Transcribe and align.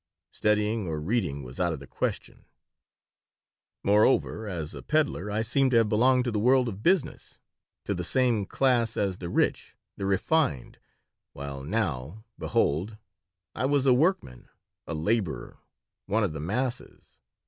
Studying 0.31 0.87
or 0.87 0.99
reading 0.99 1.43
was 1.43 1.59
out 1.59 1.73
of 1.73 1.79
the 1.79 1.85
question 1.85 2.45
Moreover, 3.83 4.47
as 4.47 4.73
a 4.73 4.81
peddler 4.81 5.29
I 5.29 5.43
seemed 5.43 5.69
to 5.69 5.77
have 5.77 5.89
belonged 5.89 6.23
to 6.23 6.31
the 6.31 6.39
world 6.39 6.67
of 6.67 6.81
business, 6.81 7.37
to 7.85 7.93
the 7.93 8.03
same 8.03 8.47
class 8.47 8.97
as 8.97 9.19
the 9.19 9.29
rich, 9.29 9.75
the 9.97 10.07
refined, 10.07 10.79
while 11.33 11.61
now, 11.61 12.25
behold! 12.39 12.97
I 13.53 13.65
was 13.65 13.85
a 13.85 13.93
workman, 13.93 14.49
a 14.87 14.95
laborer, 14.95 15.59
one 16.07 16.23
of 16.23 16.33
the 16.33 16.39
masses. 16.39 17.19